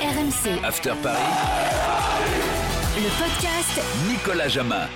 [0.00, 0.64] RMC.
[0.64, 1.18] After Paris.
[2.96, 4.88] Le podcast Nicolas Jama.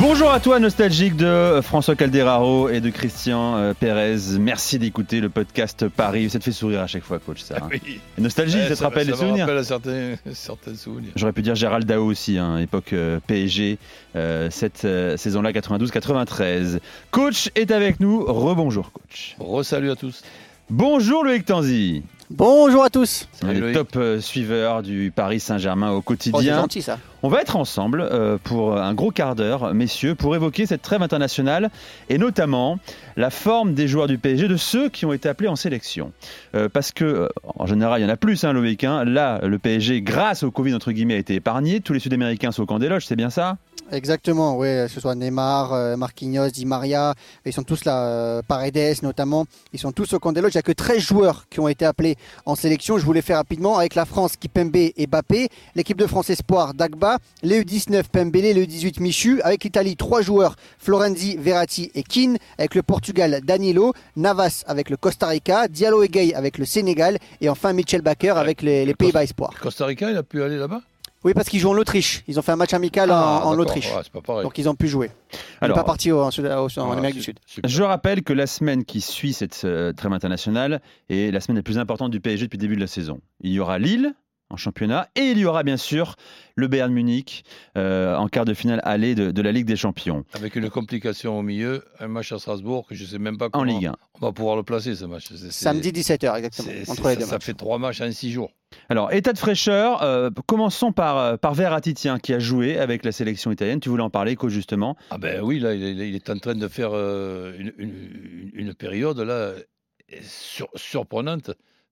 [0.00, 4.16] Bonjour à toi, nostalgique de François Calderaro et de Christian euh, Pérez.
[4.40, 6.28] Merci d'écouter le podcast Paris.
[6.28, 7.58] Ça te fait sourire à chaque fois, coach, ça.
[7.62, 8.00] hein Oui.
[8.18, 11.12] Nostalgie, Ouais, ça te rappelle ça les me souvenirs rappelle certains, certains souvenirs.
[11.14, 13.78] J'aurais pu dire Gérald Dao aussi, hein, époque euh, PSG,
[14.16, 16.80] euh, cette euh, saison-là, 92-93.
[17.12, 18.24] Coach est avec nous.
[18.24, 19.36] Rebonjour, coach.
[19.38, 20.22] Re-salut à tous.
[20.68, 22.02] Bonjour, Loïc Tanzi.
[22.30, 23.28] Bonjour à tous.
[23.32, 23.74] Salut, Loïc.
[23.74, 26.60] top euh, suiveurs du Paris Saint-Germain au Oh, c'est quotidien.
[26.60, 26.98] gentil ça.
[27.22, 31.02] On va être ensemble euh, pour un gros quart d'heure, messieurs, pour évoquer cette trêve
[31.02, 31.70] internationale
[32.08, 32.78] et notamment
[33.18, 36.12] la forme des joueurs du PSG, de ceux qui ont été appelés en sélection.
[36.54, 37.28] Euh, parce que, euh,
[37.58, 38.84] en général, il y en a plus, hein, Loïc.
[38.84, 39.04] hein.
[39.04, 41.80] Là, le PSG, grâce au Covid, entre guillemets, a été épargné.
[41.80, 43.58] Tous les Sud-Américains sont au camp des loges, c'est bien ça?
[43.92, 47.14] Exactement, oui, que ce soit Neymar, Marquinhos, Di Maria,
[47.44, 50.52] ils sont tous là, Paredes notamment, ils sont tous au camp des loges.
[50.54, 52.14] Il n'y a que 13 joueurs qui ont été appelés
[52.46, 52.98] en sélection.
[52.98, 56.72] Je vous les fais rapidement avec la France, Kipembe et Bappé, l'équipe de France Espoir,
[56.72, 57.09] Dagba,
[57.42, 62.74] les U19, Pembele, les U18, Michu, avec l'Italie, trois joueurs, Florenzi, Verratti et Keane, avec
[62.74, 67.48] le Portugal, Danilo, Navas avec le Costa Rica, Diallo et Gay avec le Sénégal, et
[67.48, 69.50] enfin Mitchell Baker avec les, les Pays-Bas Espoir.
[69.60, 70.80] Costa Rica, il a pu aller là-bas?
[71.22, 72.24] Oui, parce qu'ils jouent en Autriche.
[72.28, 73.58] Ils ont fait un match amical en- Ah, en.
[73.58, 73.92] Autriche.
[74.24, 74.42] Pas.
[74.42, 75.10] Donc ils ont pu jouer.
[75.34, 77.38] Ils Alors, sont pas partis au- en, en Ah, Amérique du su- Sud.
[77.44, 77.68] super.
[77.70, 80.80] je rappelle que la semaine qui suit cette euh, trêve internationale
[81.10, 83.20] est la semaine la plus importante du PSG depuis le début de la saison.
[83.42, 84.14] Il y aura Lille
[84.50, 86.16] en championnat et il y aura bien sûr
[86.56, 87.44] le Bayern Munich
[87.78, 91.38] euh, en quart de finale aller de- de la Ligue des Champions Avec une complication
[91.38, 93.94] au milieu, un match à Strasbourg que je sais même pas en comment Ligue 1.
[94.20, 95.32] on va pouvoir le placer ce match.
[95.50, 96.68] Samedi 17h exactement.
[96.88, 97.44] Entre les ça, deux ça matchs.
[97.44, 98.50] fait trois matchs en six jours.
[98.88, 103.04] Alors, état de fraîcheur, euh, commençons par, euh, par Verratti, tiens, qui a joué avec
[103.04, 103.80] la sélection italienne.
[103.80, 104.96] Tu voulais en parler, coach, justement.
[105.10, 108.50] Ah ben oui, là, il est, il est en train de faire euh, une, une-
[108.54, 109.52] une période là
[110.22, 111.50] sur- surprenante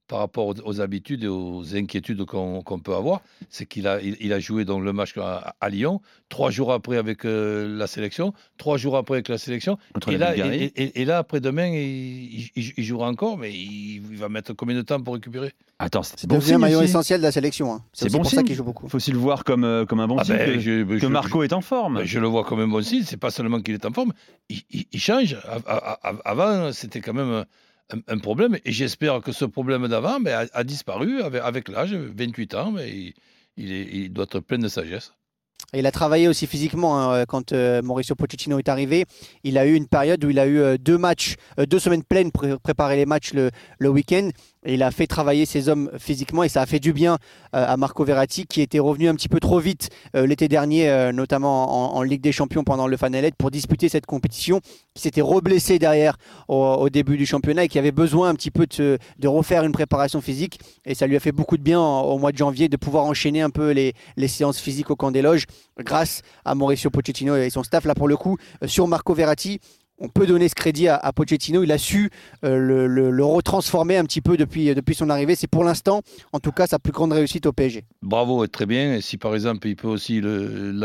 [0.09, 3.21] par rapport aux, aux habitudes et aux inquiétudes qu'on peut avoir.
[3.49, 6.73] C'est qu'il a, il, il a joué donc le match à, à Lyon, trois jours
[6.73, 9.77] après avec euh, la sélection, trois jours après avec la sélection.
[10.09, 10.63] Et là, Bulgarie.
[10.75, 14.51] et, et- et là, après-demain, il, il- il jouera encore, mais il, il va mettre
[14.53, 15.53] combien de temps pour récupérer?
[15.77, 17.71] Attends, c'est C'est bon un maillot essentiel de la sélection.
[17.73, 17.83] hein.
[17.93, 18.47] C'est bon pour ça signe.
[18.47, 18.89] qu'il joue beaucoup.
[18.89, 20.97] faut aussi le voir comme, euh, comme un bon Ah signe ben, que, je- que
[20.99, 21.99] je- Marco est en forme.
[21.99, 23.03] Ben, je le vois comme un bon signe.
[23.05, 24.11] C'est pas seulement qu'il est en forme,
[24.49, 25.37] il, il- il change.
[26.25, 27.45] Avant, c'était quand même
[28.07, 28.57] un, problème.
[28.65, 32.71] Et j'espère que ce problème d'avant ben, a, disparu avec, avec l'âge, 28 ans.
[32.71, 33.13] Mais
[33.57, 35.13] il, il doit être plein de sagesse.
[35.73, 39.05] Il a travaillé aussi physiquement hein, quand euh, Mauricio Pochettino est arrivé.
[39.43, 42.03] Il a eu une période où il a eu euh, deux matchs, euh, deux semaines
[42.03, 44.29] pleines pour pré- préparer les matchs le, le week-end.
[44.65, 47.13] Il a fait travailler ses hommes physiquement et ça a fait du bien
[47.55, 50.89] euh, à Marco Verratti qui était revenu un petit peu trop vite euh, l'été dernier,
[50.89, 54.59] euh, notamment en, Ligue des Champions pendant le Eight pour disputer cette compétition,
[54.93, 58.67] qui s'était reblessé derrière au, début du championnat et qui avait besoin un petit peu
[58.67, 60.59] de, refaire une préparation physique.
[60.85, 63.05] Et ça lui a fait beaucoup de bien en- au mois de janvier de pouvoir
[63.05, 65.45] enchaîner un peu les, les séances physiques au camp des loges
[65.79, 67.85] grâce à Mauricio Pochettino et son staff.
[67.85, 69.59] Là, pour le coup, sur Marco Verratti,
[69.99, 71.63] on peut donner ce crédit à, à Pochettino.
[71.63, 72.09] Il a su
[72.43, 75.35] euh, le, le- le retransformer un petit peu depuis, depuis son arrivée.
[75.35, 76.01] C'est pour l'instant,
[76.33, 77.83] en tout cas, sa plus grande réussite au PSG.
[78.01, 78.95] Bravo, et très bien.
[78.95, 80.21] Et si par exemple, il peut aussi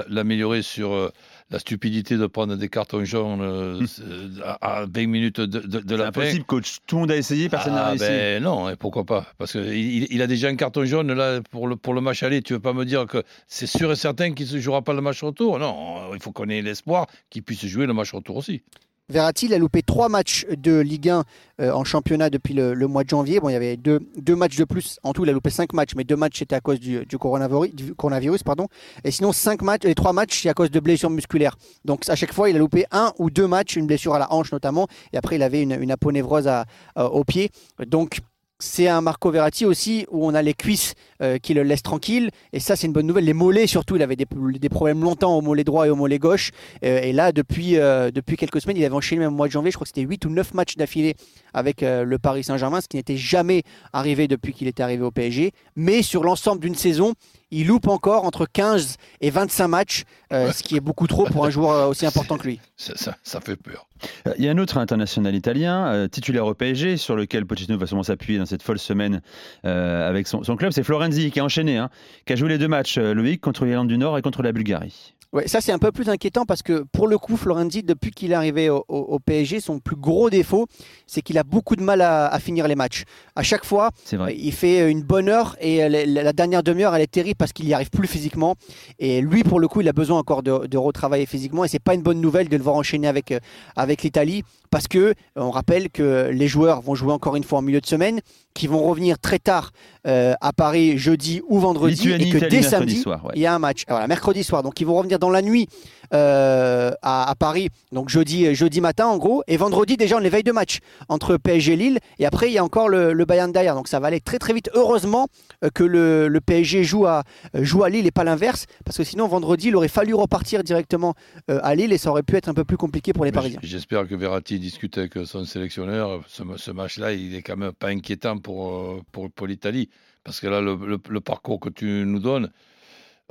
[0.08, 1.10] l'améliorer sur euh,
[1.50, 4.03] la stupidité de prendre des cartons jaunes euh, c'est-
[4.42, 6.20] à, à 20 minutes de, de- de C'est la fin.
[6.20, 6.78] impossible, coach.
[6.86, 8.04] Tout le monde a essayé, personne n'a Ah, réussi.
[8.06, 9.26] ben non, et pourquoi pas?
[9.38, 12.22] Parce qu'il il, il a déjà un carton jaune là pour le, pour le match
[12.22, 12.42] aller.
[12.42, 15.00] Tu veux pas me dire que c'est sûr et certain qu'il ne jouera pas le
[15.00, 15.58] match retour?
[15.58, 18.62] Non, il faut qu'on ait l'espoir qu'il puisse jouer le match retour aussi.
[19.10, 21.25] Verratti, il a loupé trois matchs de Ligue 1
[21.60, 23.38] euh, en championnat depuis le, mois de janvier.
[23.38, 24.98] Bon, il y avait deux, deux matchs de plus.
[25.03, 28.42] En tout, il a loupé cinq matchs, mais deux matchs c'était à cause du, coronavirus,
[28.42, 28.66] pardon.
[29.04, 31.56] Et sinon, cinq matchs, trois matchs, c'est à cause de blessures musculaires.
[31.84, 34.32] Donc, à chaque fois, il a loupé un ou deux matchs, une blessure à la
[34.32, 34.88] hanche notamment.
[35.12, 36.65] Et après, il avait une, une aponévrose euh,
[36.97, 37.50] au pied.
[37.86, 38.21] Donc,
[38.64, 42.30] c'est un Marco Verratti aussi où on a les cuisses euh, qui le laissent tranquille.
[42.52, 43.25] Et ça, c'est une bonne nouvelle.
[43.25, 44.25] Les mollets, surtout, il avait des,
[44.70, 46.50] problèmes longtemps au mollet droit et au mollet gauche.
[46.82, 49.53] Euh, et là, depuis, euh, depuis quelques semaines, il avait enchaîné même au mois de
[49.53, 51.14] janvier, je crois que c'était 8 ou 9 matchs d'affilée
[51.53, 55.53] avec le Paris Saint-Germain, ce qui n'était jamais arrivé depuis qu'il était arrivé au PSG.
[55.76, 57.15] Mais sur l'ensemble d'une saison,
[57.60, 61.45] il loupe encore entre 15 et 25 matchs, euh, ce qui est beaucoup trop pour
[61.47, 62.60] un joueur euh, aussi important que lui.
[62.77, 63.86] Ça, ça- ça fait peur.
[64.27, 67.78] Euh, Il y a un autre international italien, euh, titulaire au PSG, sur lequel Pochettino
[67.78, 69.21] va sûrement s'appuyer dans cette folle semaine
[69.65, 70.72] euh, avec son, son club.
[70.72, 71.89] C'est Florenzi qui a enchaîné, hein,
[72.27, 75.15] qui a joué les deux matchs, Loïc, contre l'Irlande du Nord et contre la Bulgarie.
[75.34, 78.31] Ouais, ça c'est un peu plus inquiétant parce que pour le coup, Florenzi, depuis qu'il
[78.33, 80.66] est arrivé au, au- au PSG, son plus gros défaut,
[81.09, 83.03] c'est qu'il a beaucoup de mal à, à finir les matchs.
[83.34, 83.91] À chaque fois,
[84.31, 87.53] il fait une bonne heure et euh, la, la dernière demi-heure, elle est terrible parce
[87.53, 88.54] qu'il n'y arrive plus physiquement.
[89.01, 91.78] Et lui, pour le coup, il a besoin encore de, de retravailler physiquement et c'est
[91.83, 93.41] pas une bonne nouvelle de le voir enchaîner avec, euh,
[93.75, 97.63] avec l'Italie parce que on rappelle que les joueurs vont jouer encore une fois en
[97.63, 98.21] milieu de semaine,
[98.54, 99.71] qui vont revenir très tard
[100.07, 103.33] euh, à Paris jeudi ou vendredi Lituanie, et que Italie, dès samedi soir, ouais.
[103.37, 103.83] il y a un match.
[103.89, 104.63] Voilà, mercredi soir.
[104.63, 105.68] Donc ils vont revenir dans la nuit
[106.12, 110.28] euh, à, à Paris, donc jeudi, jeudi matin en gros, et vendredi déjà on les
[110.28, 110.78] veille de match
[111.09, 113.74] entre PSG et Lille, et après il y a encore le, le Bayern derrière.
[113.74, 114.68] Donc ça va aller très très vite.
[114.74, 115.28] Heureusement
[115.65, 117.22] euh, que le, le PSG joue à,
[117.56, 120.62] euh, joue à Lille et pas l'inverse, parce que sinon vendredi il aurait fallu repartir
[120.62, 121.15] directement
[121.48, 123.60] à Lille et ça aurait pu être un peu plus compliqué pour les Mais Parisiens.
[123.62, 126.20] J'espère que Verratti discute avec son sélectionneur.
[126.28, 129.88] Ce, ce match-là, il est quand même pas inquiétant pour, pour, pour l'Italie.
[130.22, 132.50] Parce que là, le, le- le parcours que tu nous donnes,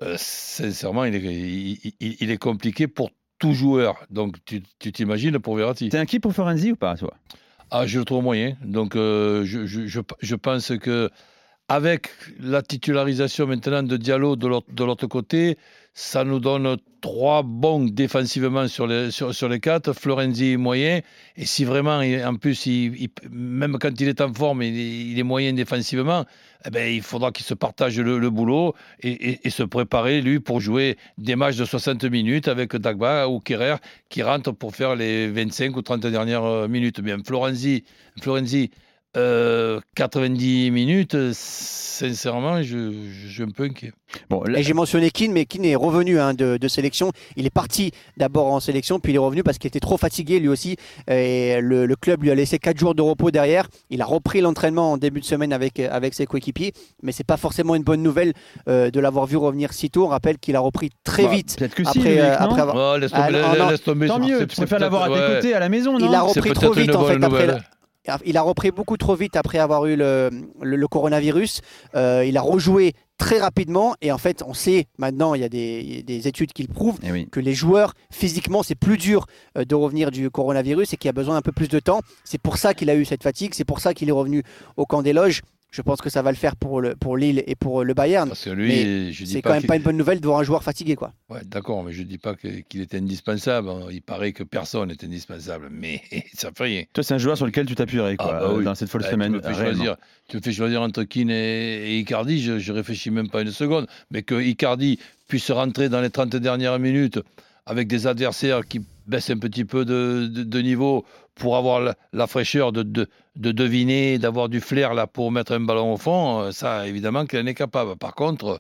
[0.02, 4.06] euh, sincèrement, il est, il, il- il est compliqué pour tout joueur.
[4.10, 4.62] Donc, tu
[4.92, 7.14] t'imagines pour Verratti T'es inquiet pour Florenzi ou pas, toi?
[7.72, 8.56] Ah, je le trouve moyen.
[8.64, 11.10] Donc, euh, je, je, je, je pense que
[11.70, 15.58] avec la titularisation maintenant de Diallo de l'autre, côté,
[15.94, 19.94] ça nous donne trois bons défensivement sur les, sur, sur les quatre.
[19.94, 21.00] Florenzi moyen.
[21.38, 25.24] Et si vraiment, en plus, il- même quand il est en forme, il est, est
[25.24, 26.26] moyen défensivement,
[26.66, 30.98] eh ben, il faudra qu'il se partage le, boulot et, se préparer, lui, pour jouer
[31.18, 33.76] des matchs de 60 minutes avec Dagba ou Kerrer
[34.10, 37.00] qui rentrent pour faire les 25 ou 30 dernières minutes.
[37.02, 37.84] Bien, Florenzi,
[38.22, 38.72] Florenzi
[39.16, 42.92] euh, 90 minutes, euh, sincèrement, je,
[43.28, 43.92] je suis un peu inquiet.
[44.30, 47.12] Bon, là- Et j'ai mentionné Keane, mais Keane est revenu hein, de, de sélection.
[47.36, 50.40] Il est parti d'abord en sélection, puis il est revenu parce qu'il était trop fatigué
[50.40, 50.76] lui aussi.
[51.10, 53.68] Et le, le club lui a laissé 4 jours de repos derrière.
[53.90, 57.38] Il a repris l'entraînement en début de semaine avec, avec ses coéquipiers, mais c'est pas
[57.38, 58.34] forcément une bonne nouvelle
[58.68, 60.06] euh, de l'avoir vu revenir si tôt.
[60.06, 61.56] On rappelle qu'il a repris très bah, vite.
[61.58, 63.60] Peut-être que si, Après, Loïc, euh, non après avoir- Oh, laisse Ah, tomber, non, laisse-
[63.60, 63.70] non.
[63.70, 65.70] laisse tomber, Tant c'est- mieux, c'est- tu c'est préfères l'avoir à tes côtés à la
[65.70, 67.48] maison, non Il a repris trop vite en fait après.
[67.48, 67.60] la-
[68.26, 70.30] Il a repris beaucoup trop vite après avoir eu le,
[70.62, 71.62] le- le coronavirus.
[71.96, 75.50] Euh, il a rejoué très rapidement et en fait, on sait maintenant, il y a
[75.50, 77.30] des, études qui le prouvent Eh oui.
[77.32, 79.26] que les joueurs, physiquement, c'est plus dur
[79.58, 82.02] euh, de revenir du coronavirus et qu'il a besoin un peu plus de temps.
[82.26, 84.44] C'est pour ça qu'il a eu cette fatigue, c'est pour ça qu'il est revenu
[84.76, 85.42] au camp des loges.
[85.76, 88.30] Je pense que ça va le faire pour, le, pour Lille et pour le Bayern.
[88.30, 90.44] Parce que lui, je dis C'est quand même pas une bonne nouvelle de voir un
[90.44, 90.96] joueur fatigué.
[90.96, 91.14] Quoi.
[91.30, 93.70] Ouais, d'accord, mais je dis pas que- qu'il est indispensable.
[93.92, 96.00] Il paraît que personne n'est indispensable, mais
[96.36, 96.84] ça fait rien.
[96.94, 98.64] Toi, c'est un joueur sur lequel tu t'appuierais quoi, Ah, bah oui.
[98.64, 99.32] dans cette folle Là, semaine.
[99.32, 99.96] Tu me, fais choisir,
[100.30, 103.52] tu me fais choisir entre Keane et, et Icardi, je, je réfléchis même pas une
[103.52, 103.88] seconde.
[104.12, 107.20] Mais que Icardi puisse rentrer dans les 30 dernières minutes
[107.66, 111.04] avec des adversaires qui baissent un petit peu de, de- de niveau
[111.36, 115.52] pour avoir la, la fraîcheur de, de, de deviner, d'avoir du flair là pour mettre
[115.54, 117.96] un ballon au fond, euh, ça évidemment qu'il en est capable.
[117.96, 118.60] Par contre,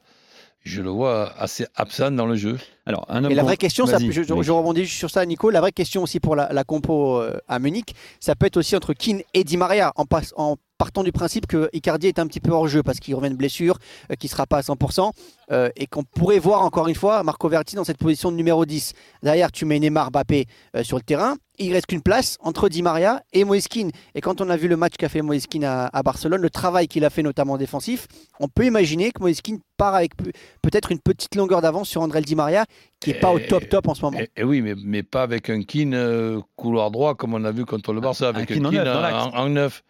[0.63, 2.57] je le vois assez absent dans le jeu.
[2.85, 5.49] Alors, un Et la vraie question, ça, je, je- je rebondis juste sur ça, Nico.
[5.49, 8.75] La vraie question aussi pour la, la compo euh, à Munich, ça peut être aussi
[8.75, 12.27] entre Keane et Di Maria, en, passe- en partant du principe que Icardi est un
[12.27, 13.77] petit peu hors jeu parce qu'il revient de blessure,
[14.11, 15.11] euh, qu'il ne sera pas à 100%,
[15.51, 18.65] euh, et qu'on pourrait voir encore une fois Marco Verratti dans cette position de numéro
[18.65, 18.93] 10.
[19.21, 21.35] Derrière, tu mets Neymar, Mbappé euh, sur le terrain.
[21.59, 23.91] Il reste qu'une place entre Di Maria et Moïse Keane.
[24.15, 26.49] Et quand on a vu le match qu'a fait Moïse Keane à, à Barcelone, le
[26.49, 28.07] travail qu'il a fait notamment défensif,
[28.39, 30.31] on peut imaginer que Moïse Keane part avec pe-
[30.63, 32.65] peut-être une petite longueur d'avance sur André Di Maria,
[32.99, 34.17] qui n'est pas au Et- top top en ce moment.
[34.19, 37.51] Et, et oui, mais, mais pas avec un Keane euh, couloir droit comme on a
[37.51, 39.25] vu contre le Barça, avec un, l'axe.
[39.27, 39.83] en- en neuf.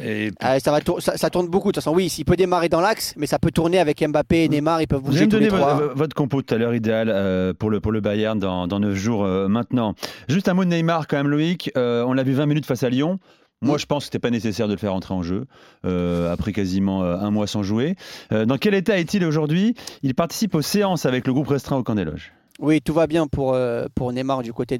[0.00, 1.68] Et Ah, ça, va tour- ça, ça tourne beaucoup.
[1.68, 4.44] De toute façon, oui, il peut démarrer dans l'axe, mais ça peut tourner avec Mbappé
[4.44, 4.80] et Neymar.
[4.82, 5.74] Ils peuvent Vous bouger me tous les donner vo- trois.
[5.74, 8.80] vo- votre compo tout à l'heure idéal euh, pour, le, pour le Bayern dans, dans
[8.80, 9.94] 9 jours euh, maintenant.
[10.28, 11.70] Juste un mot de Neymar quand même, Loïc.
[11.76, 13.18] Euh, on l'a vu 20 minutes face à Lyon.
[13.64, 15.44] Moi, je pense que c'était pas nécessaire de le faire entrer en jeu
[15.86, 17.94] euh, après quasiment euh, un mois sans jouer.
[18.32, 19.74] Euh, dans quel état est-il aujourd'hui?
[20.02, 22.32] Il participe aux séances avec le groupe restreint au camp des loges.
[22.58, 24.78] Oui, tout va bien pour, euh, Neymar du côté,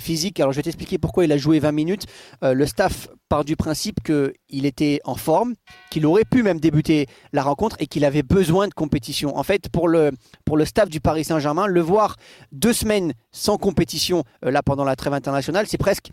[0.00, 0.40] physique.
[0.40, 2.06] Alors, je vais t'expliquer pourquoi il a joué 20 minutes.
[2.42, 5.54] Euh, le staff part du principe qu'il était en forme,
[5.90, 9.36] qu'il aurait pu même débuter la rencontre et qu'il avait besoin de compétition.
[9.36, 10.10] En fait, pour le,
[10.44, 12.16] pour le staff du Paris Saint-Germain, le voir
[12.52, 16.08] deux semaines sans compétition euh, là pendant la trêve internationale, c'est presque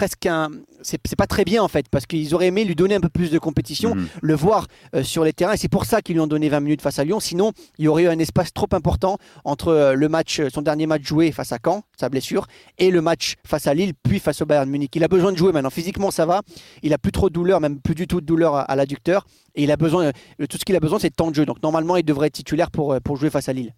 [0.00, 0.50] presque un
[0.82, 3.30] c'est pas très bien en fait parce qu'ils auraient aimé lui donner un peu plus
[3.30, 4.08] de compétition Mhm.
[4.20, 6.60] le voir euh, sur les terrains et c'est pour ça qu'ils lui ont donné 20
[6.60, 7.18] minutes face à Lyon.
[7.18, 10.60] Sinon il y aurait eu un espace trop important entre euh, le match euh, son
[10.62, 12.46] dernier match joué face à Caen sa blessure
[12.78, 14.94] et le match face à Lille puis face au Bayern Munich.
[14.94, 15.70] Il a besoin de jouer maintenant.
[15.70, 16.42] Physiquement ça va.
[16.82, 19.26] Il a plus trop de douleur même plus du tout de douleur à, à l'adducteur.
[19.54, 21.46] Et il a besoin euh, tout ce qu'il a besoin c'est de temps de jeu.
[21.46, 23.72] Donc normalement il devrait être titulaire pour, pour jouer face à Lille.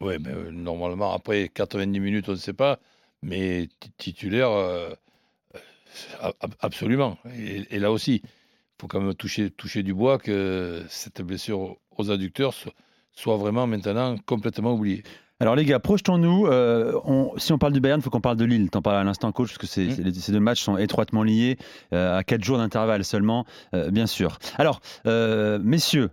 [0.00, 2.78] Oui, mais normalement, après 90 minutes, on ne sait pas,
[3.22, 4.88] mais ti- titulaire, euh,
[6.60, 7.18] absolument.
[7.36, 11.76] Et, et là aussi, il faut quand même toucher, toucher du bois que cette blessure
[11.96, 12.70] aux adducteurs so-
[13.12, 15.02] soit vraiment maintenant complètement oubliée.
[15.40, 16.46] Alors les gars, projetons-nous.
[16.46, 17.00] euh,
[17.38, 18.68] si on parle du Bayern, il faut qu'on parle de Lille.
[18.70, 20.02] T'en parles à l'instant, coach, parce que c'est- Mm.
[20.04, 21.56] les- ces deux matchs sont étroitement liés,
[21.94, 24.38] euh, à quatre jours d'intervalle seulement, euh, bien sûr.
[24.58, 24.80] Alors,
[25.62, 26.10] messieurs,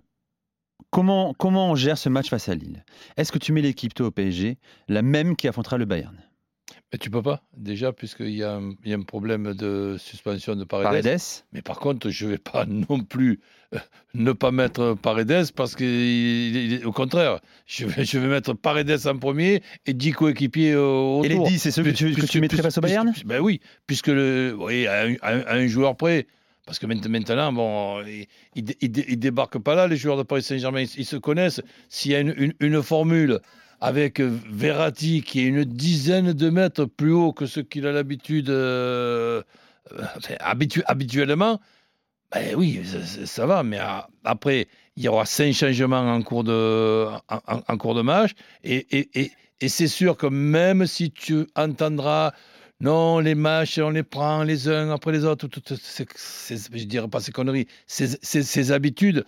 [0.89, 2.85] comment, comment on gère ce match face à Lille?
[3.17, 4.57] Est-ce que tu mets l'équipe, toi, au PSG,
[4.87, 6.15] la même qui affrontera le Bayern?
[6.91, 9.95] Mais tu peux pas, déjà, puisqu'il y, a un- il y a un problème de
[9.99, 11.03] suspension de Paredes.
[11.03, 11.19] Paredes.
[11.53, 13.39] Mais par contre, je vais pas non plus
[13.73, 13.79] euh,
[14.13, 18.53] ne pas mettre Paredes parce que, il- il- au contraire, je vais, je vais mettre
[18.53, 21.25] Paredes en premier et 10 coéquipiers euh, autour.
[21.25, 23.27] Et les 10, c'est ceux que tu, que tu Puisque- mettrais face au Bayern puisque-
[23.27, 26.27] Ben oui, puisque le, oui, à un, à un- à un joueur près.
[26.65, 28.27] Parce que mainte- maintenant, bon, ils
[28.81, 30.81] ils débarquent pas là, les joueurs de Paris Saint-Germain.
[30.81, 31.61] Ils, ils se connaissent.
[31.87, 33.39] S'il y a une, une- une formule
[33.79, 38.49] avec Verratti qui est une dizaine de mètres plus haut que ce qu'il a l'habitude
[38.49, 39.41] euh,
[39.91, 40.35] euh,
[40.85, 41.59] habituellement,
[42.31, 42.81] ben oui,
[43.25, 43.63] ça, va.
[43.63, 43.79] Mais
[44.23, 48.31] après, il y aura cinq changements en cours de, en, cours de match.
[48.63, 49.31] Et,
[49.67, 52.33] c'est sûr que même si tu entendras
[52.79, 57.07] non, les matchs, on les prend les uns après les autres, tout, tout, je dirais
[57.07, 59.25] pas ces conneries, ces habitudes.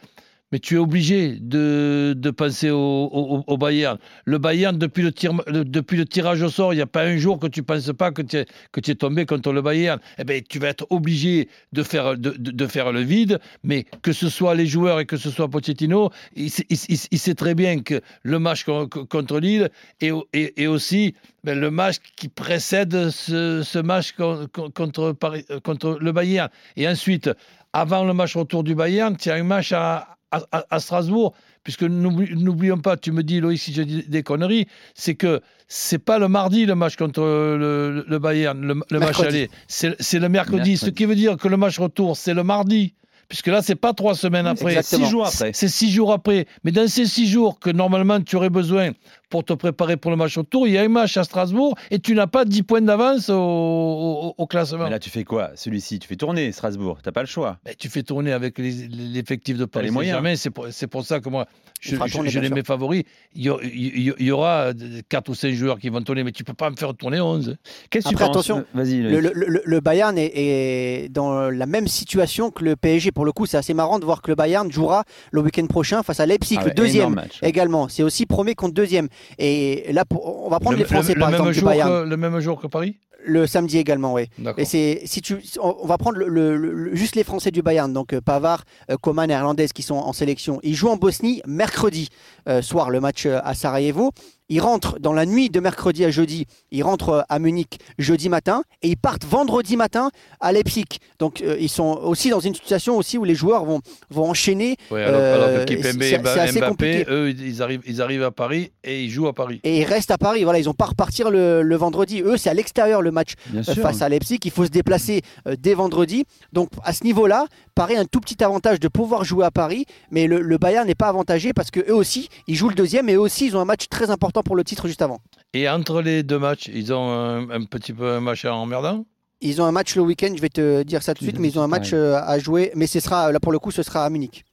[0.51, 3.97] Mais tu es obligé de, de penser au, au- Bayern.
[4.25, 7.17] Le Bayern, depuis le, tir- depuis le tirage au sort, il n'y a pas un
[7.17, 9.61] jour que tu ne penses pas que tu es, que tu es tombé contre le
[9.61, 9.99] Bayern.
[10.17, 13.39] Eh ben, tu vas être obligé de faire, de, de- faire le vide.
[13.63, 16.77] Mais que ce soit les joueurs et que ce soit Pochettino, il, il-
[17.11, 19.69] il- sait très bien que le match co- co- contre Lille
[20.01, 21.13] et, et, et aussi
[21.43, 26.49] ben, le match qui précède ce, ce match con- con- contre, euh, contre le Bayern.
[26.75, 27.29] Et ensuite,
[27.73, 31.33] avant le match retour du Bayern, tu as un match à, à, à- à Strasbourg.
[31.63, 35.41] Puisque n'oubli- n'oublions pas, tu me dis, Loïc, si je dis des conneries, c'est que
[35.67, 39.49] c'est pas le mardi le match contre le, le Bayern, le, le match aller.
[39.67, 42.93] C'est le mercredi, ce qui veut dire que le match retour, c'est le mardi.
[43.27, 44.75] Puisque là, c'est pas trois semaines après.
[44.77, 45.05] Exactement.
[45.05, 45.51] Six jours après.
[45.53, 46.47] C'est six jours après.
[46.63, 48.89] Mais dans ces six jours que normalement tu aurais besoin
[49.29, 51.99] pour te préparer pour le match retour, il y a un match à Strasbourg et
[51.99, 54.85] tu n'as pas 10 points d'avance au, au- au classement.
[54.85, 55.51] Mais là, tu fais quoi?
[55.55, 56.97] Celui-ci, tu fais tourner Strasbourg.
[57.03, 57.57] T'as pas le choix.
[57.77, 60.39] Tu fais tourner avec l'effectif de Paris les moyens.
[60.39, 61.45] C'est pour, c'est pour ça que moi,
[61.79, 63.03] je, je- je les mets favoris.
[63.35, 64.71] Il y, il aura
[65.09, 67.57] 4 ou 5 joueurs qui vont tourner, mais tu peux pas me faire tourner 11.
[67.89, 68.29] Qu'est-ce que tu penses?
[68.29, 69.01] attention, Vas-y.
[69.01, 73.11] Le, le- le- le Bayern est, est dans la même situation que le PSG.
[73.11, 76.03] Pour le coup, c'est assez marrant de voir que le Bayern jouera le week-end prochain
[76.03, 77.39] face à Leipzig, Ah le ouais, deuxième énorme match.
[77.43, 77.87] également.
[77.89, 79.07] C'est aussi premier contre deuxième.
[79.37, 81.69] Et là, on va prendre le, les Français le- par le exemple même du jour
[81.69, 81.89] Bayern.
[82.03, 82.97] que, le même jour que Paris?
[83.25, 84.27] Le samedi également, oui.
[84.57, 88.21] Et c'est si tu, on va prendre le, juste les Français du Bayern, donc euh,
[88.21, 90.59] Pavard, euh, Coman et Hernandez qui sont en sélection.
[90.63, 92.07] Ils jouent en Bosnie mercredi
[92.47, 94.11] euh, soir le match à Sarajevo.
[94.49, 96.45] Ils rentrent dans la nuit de mercredi à jeudi.
[96.71, 100.85] Ils rentrent euh, à Munich jeudi matin et ils partent vendredi matin à Leipzig.
[101.19, 104.75] Donc euh, ils sont aussi dans une situation aussi où les joueurs vont vont enchaîner
[104.91, 107.05] Ouais, alors, alors Euh, que Kipembe c'est- et Mba- c'est assez Mbappé, compliqué.
[107.09, 109.59] eux, ils arrivent, ils arrivent à Paris et ils jouent à Paris.
[109.63, 110.43] et ils restent à Paris.
[110.43, 112.21] Voilà, ils n'ont pas à repartir le, le vendredi.
[112.21, 113.33] Eux, c'est à l'extérieur le match.
[113.47, 113.81] Bien euh, sûr.
[113.83, 114.39] face à Leipzig.
[114.45, 116.25] Il faut se déplacer euh, dès vendredi.
[116.53, 119.85] Donc à ce niveau-là, Paris a un tout petit avantage de pouvoir jouer à Paris,
[120.11, 123.07] mais le, le Bayern n'est pas avantagé parce que eux aussi, ils jouent le deuxième
[123.09, 125.19] et eux aussi, ils ont un match très important pour le titre juste avant?
[125.53, 129.05] Et entre les deux matchs, ils ont un, un petit peu un match emmerdant?
[129.41, 131.47] Ils ont un match le week-end, je vais te dire ça tout de suite, mais
[131.47, 132.71] ils ont un match euh, à jouer.
[132.75, 134.43] Mais ce sera là pour le coup, ce sera à Munich.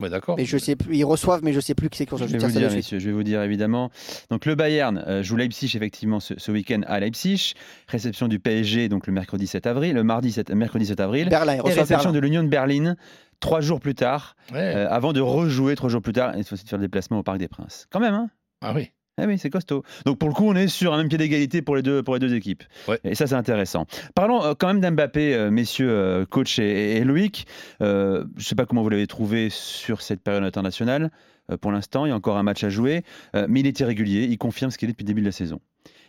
[0.00, 0.36] Ouais, d'accord.
[0.36, 2.32] Mais je sais plus, ils reçoivent, mais je sais plus qui c'est qu'on Je je
[2.32, 3.90] vais vous dire de messieurs, je vais vous dire évidemment.
[4.28, 7.54] Donc le Bayern euh, joue Leipzig effectivement ce, ce week-end à Leipzig.
[7.88, 11.28] Réception du PSG donc le mercredi 7 avril, le mardi 7, mercredi 7 avril.
[11.28, 12.12] Berlin, Et réception Berlin.
[12.12, 12.96] de l'Union de Berlin
[13.40, 14.58] trois jours plus tard, Ouais.
[14.58, 16.34] euh, avant de rejouer trois jours plus tard.
[16.34, 17.86] Et il faut aussi faire le déplacement au Parc des Princes.
[17.90, 18.30] Quand même, hein
[18.64, 18.90] Ah oui.
[19.16, 19.84] Ah oui, c'est costaud.
[20.06, 22.14] Donc pour le coup, on est sur un même pied d'égalité pour les deux pour
[22.14, 22.64] les deux équipes.
[22.88, 22.98] Ouais.
[23.04, 23.86] Et ça, c'est intéressant.
[24.14, 27.46] Parlons euh, quand même d'Mbappé, euh, messieurs, euh, coach et, et Loïc.
[27.80, 31.12] Euh, je ne sais pas comment vous l'avez trouvé sur cette période internationale.
[31.50, 33.04] Euh, pour l'instant, il y a encore un match à jouer,
[33.36, 34.24] euh, mais il est irrégulier.
[34.24, 35.60] Il confirme ce qu'il est depuis le début de la saison.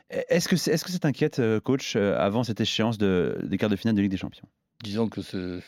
[0.10, 3.58] Est-ce que c'est, est-ce que ça t'inquiète, euh, coach, euh, avant cette échéance de, des
[3.58, 4.48] quarts de finale de Ligue des Champions?
[4.84, 5.60] Disons que c'est.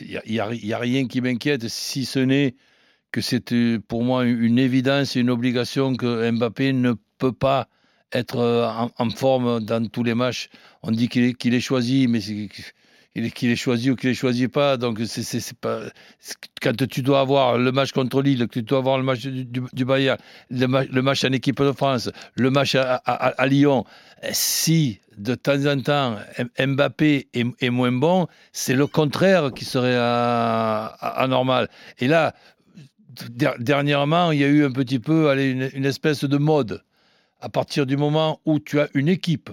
[0.00, 2.56] Il n'y a rien qui m'inquiète, si ce n'est
[3.16, 7.66] que c'est euh, pour moi une évidence une obligation que Mbappé ne peut pas
[8.12, 8.68] être euh,
[8.98, 10.50] en, forme dans tous les matchs.
[10.82, 12.50] On dit qu'il est, qu'il est choisi, mais c'est-
[13.34, 14.76] qu'il est, choisi ou qu'il est choisi pas.
[14.76, 15.84] Donc c'est, pas
[16.60, 19.84] quand tu dois avoir le match contre Lille, que tu dois avoir le match du,
[19.86, 20.18] Bayern,
[20.50, 23.86] le, ma- le match en équipe de France, le match à, Lyon,
[24.22, 26.16] eh, si de temps en temps
[26.58, 31.70] Mbappé est, est moins bon, c'est le contraire qui serait à- anormal.
[31.98, 32.34] Et là,
[33.58, 36.82] dernièrement, il y a eu un petit peu allez, une, une espèce de mode.
[37.40, 39.50] À partir du moment où tu as une équipe,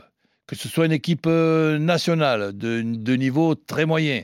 [0.47, 4.23] que ce soit une équipe euh, nationale de, de niveau très moyen,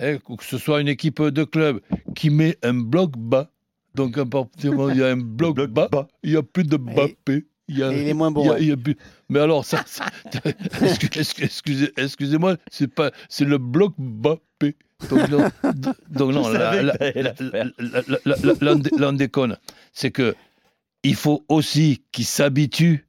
[0.00, 1.80] hein, ou que ce soit une équipe de club
[2.14, 3.50] qui met un bloc bas,
[3.94, 6.08] donc à partir du moment où il y a un bloc, Bloc bas, bas.
[6.22, 7.44] il n'y a plus de Mbappé.
[7.68, 8.62] Il y a, Et il est moins bon, il y a- ouais.
[8.62, 8.96] il y a plus-
[9.30, 10.04] Mais alors, ça, ça-
[10.82, 14.76] excusez- excusez- excusez-moi, c'est pas, c'est le bloc Mbappé.
[15.10, 17.64] Donc non, d- donc non, Je là, savais là- que t'allais la faire.
[17.78, 19.56] là- là- là- là- là, on dé- là, on déconne.
[19.92, 20.34] C'est que
[21.02, 23.06] il faut aussi qu'il s'habitue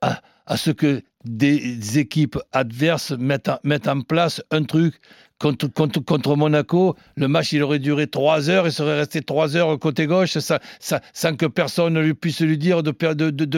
[0.00, 4.94] à, à ce que des équipes adverses mettent en, mettent en place un truc.
[5.38, 9.78] Contre, contre, Monaco, le match il aurait duré trois heures, il serait resté trois heures
[9.78, 12.90] côté gauche sans que personne ne puisse lui dire de,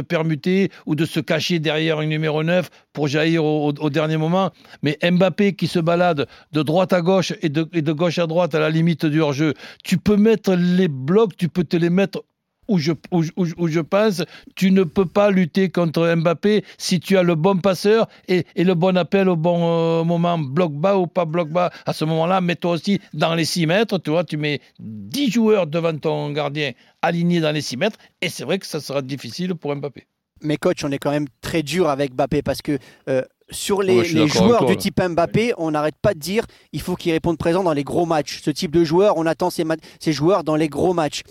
[0.01, 4.51] permuter ou de se cacher derrière un numéro 9 pour jaillir au, au, dernier moment.
[4.83, 8.27] Mais Mbappé qui se balade de droite à gauche et de, et de gauche à
[8.27, 9.55] droite à la limite du hors-jeu,
[9.85, 12.25] tu peux mettre les blocs, tu peux te les mettre
[12.69, 14.23] où je, où, où, je pense,
[14.55, 18.65] tu ne peux pas lutter contre Mbappé si tu as le bon passeur et, et
[18.65, 21.71] le bon appel au bon euh, moment, bloc bas ou pas bloc bas.
[21.87, 25.67] À ce moment-là, mets-toi aussi dans les 6 mètres, tu vois, tu mets 10 joueurs
[25.67, 26.73] devant ton gardien
[27.03, 30.07] alignés dans les 6 mètres et c'est vrai que ça sera difficile pour Mbappé.
[30.43, 34.03] Mais coach, on est quand même très dur avec Mbappé parce que euh, sur les,
[34.03, 37.39] les joueurs toi, du type Mbappé, on n'arrête pas de dire il faut qu'il réponde
[37.39, 38.41] présent dans les gros matchs.
[38.43, 39.65] Ce type de joueur, on attend ces,
[40.01, 41.23] ces joueurs dans les gros matchs.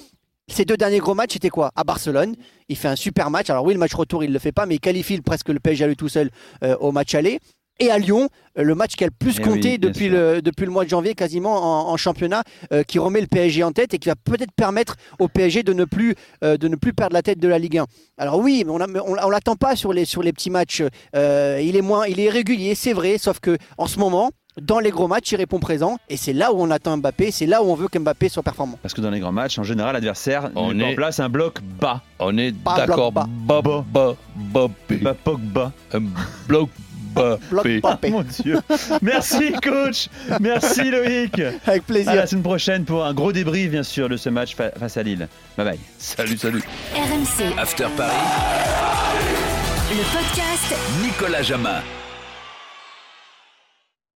[0.50, 1.72] Ces deux derniers gros matchs, c'était quoi?
[1.75, 2.36] À Barcelone,
[2.70, 3.50] il fait un super match.
[3.50, 5.60] Alors oui, le match retour, il ne le fait pas, mais il qualifie presque le
[5.60, 6.30] PSG à lui tout seul
[6.63, 7.39] euh, au match aller.
[7.80, 10.13] Et à Lyon, euh, le match qui a le plus Eh compté oui, depuis, sûr.
[10.13, 13.62] le, depuis le mois de janvier, quasiment en, en championnat, euh, qui remet le PSG
[13.63, 16.75] en tête et qui va peut-être permettre au PSG de ne plus, euh, de ne
[16.77, 17.86] plus perdre la tête de la Ligue 1.
[18.18, 20.82] Alors oui, mais on on l'attend pas sur les, sur les petits matchs.
[21.13, 24.90] Il est moins, il est irrégulier, c'est vrai, sauf que en ce moment, dans les
[24.90, 25.98] gros matchs, il répond présent.
[26.10, 28.78] Et c'est là où on attend Mbappé, c'est là où on veut qu'Mbappé soit performant.
[28.82, 31.30] Parce que dans les grands matchs, en général, l'adversaire On met en est- place un
[31.30, 32.02] bloc bas.
[32.20, 33.12] On est Pas d'accord.
[33.12, 34.96] bloc Ba, ba, Mbappé.
[34.98, 35.72] Bas, Pogba.
[35.94, 36.02] Un
[36.48, 36.70] bloc.
[37.16, 37.82] Mbappé.
[38.12, 38.60] Mon Dieu.
[39.02, 40.08] Merci, coach.
[40.40, 41.42] Merci, Loïc.
[41.66, 42.12] Avec plaisir.
[42.12, 44.98] À la semaine prochaine pour un gros débrief, bien sûr, de ce match fa- face
[44.98, 45.28] à Lille.
[45.58, 45.80] Bye bye.
[45.98, 46.64] Salut, salut.
[46.96, 48.14] RMC, After Paris,
[49.90, 51.82] le podcast Nicolas Jamin.